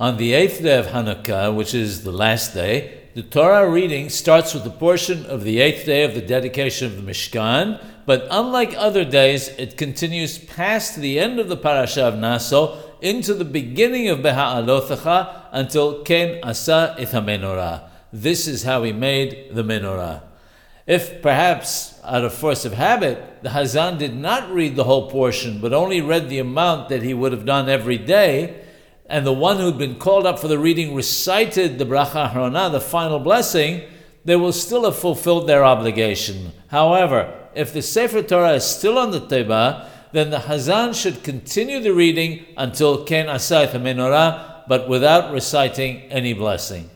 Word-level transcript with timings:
On 0.00 0.16
the 0.16 0.32
eighth 0.32 0.62
day 0.62 0.78
of 0.78 0.86
Hanukkah, 0.86 1.54
which 1.54 1.74
is 1.74 2.04
the 2.04 2.10
last 2.10 2.54
day, 2.54 3.02
the 3.12 3.22
Torah 3.22 3.68
reading 3.68 4.08
starts 4.08 4.54
with 4.54 4.64
the 4.64 4.70
portion 4.70 5.26
of 5.26 5.44
the 5.44 5.60
eighth 5.60 5.84
day 5.84 6.04
of 6.04 6.14
the 6.14 6.22
dedication 6.22 6.86
of 6.86 6.96
the 6.96 7.02
Mishkan, 7.02 7.78
but 8.06 8.26
unlike 8.30 8.74
other 8.78 9.04
days, 9.04 9.48
it 9.58 9.76
continues 9.76 10.38
past 10.38 10.96
the 10.96 11.20
end 11.20 11.38
of 11.38 11.50
the 11.50 11.56
parasha 11.58 12.02
of 12.02 12.16
Naso 12.16 12.78
into 13.02 13.34
the 13.34 13.44
beginning 13.44 14.08
of 14.08 14.20
Beha'alothecha 14.20 15.48
until 15.52 16.02
Ken 16.02 16.42
Asa 16.42 16.96
it 16.98 17.10
menorah. 17.10 17.82
This 18.10 18.48
is 18.48 18.62
how 18.62 18.82
he 18.84 18.94
made 18.94 19.50
the 19.52 19.62
menorah. 19.62 20.22
If 20.86 21.20
perhaps 21.20 22.00
out 22.04 22.24
of 22.24 22.32
force 22.32 22.64
of 22.64 22.72
habit, 22.72 23.42
the 23.42 23.50
Hazan 23.50 23.98
did 23.98 24.16
not 24.16 24.50
read 24.50 24.76
the 24.76 24.84
whole 24.84 25.10
portion, 25.10 25.60
but 25.60 25.74
only 25.74 26.00
read 26.00 26.30
the 26.30 26.38
amount 26.38 26.88
that 26.88 27.02
he 27.02 27.12
would 27.12 27.32
have 27.32 27.44
done 27.44 27.68
every 27.68 27.98
day, 27.98 28.59
and 29.10 29.26
the 29.26 29.32
one 29.32 29.58
who'd 29.58 29.76
been 29.76 29.96
called 29.96 30.24
up 30.24 30.38
for 30.38 30.46
the 30.46 30.58
reading 30.58 30.94
recited 30.94 31.78
the 31.78 31.84
bracha 31.84 32.30
harona, 32.30 32.70
the 32.70 32.80
final 32.80 33.18
blessing, 33.18 33.82
they 34.24 34.36
will 34.36 34.52
still 34.52 34.84
have 34.84 34.96
fulfilled 34.96 35.48
their 35.48 35.64
obligation. 35.64 36.52
However, 36.68 37.36
if 37.52 37.72
the 37.72 37.82
Sefer 37.82 38.22
Torah 38.22 38.52
is 38.52 38.64
still 38.64 38.96
on 38.96 39.10
the 39.10 39.20
Teba, 39.20 39.88
then 40.12 40.30
the 40.30 40.38
Hazan 40.38 40.94
should 40.94 41.24
continue 41.24 41.80
the 41.80 41.92
reading 41.92 42.46
until 42.56 43.04
Ken 43.04 43.26
Asayt 43.26 43.72
menorah, 43.72 44.62
but 44.68 44.88
without 44.88 45.32
reciting 45.32 46.02
any 46.02 46.32
blessing. 46.32 46.88